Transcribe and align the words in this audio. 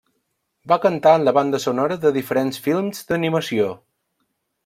Va 0.71 0.77
cantar 0.85 1.11
en 1.17 1.25
la 1.27 1.33
banda 1.39 1.59
sonora 1.65 1.99
de 2.07 2.13
diferents 2.17 2.63
films 2.69 3.05
d'animació. 3.13 3.71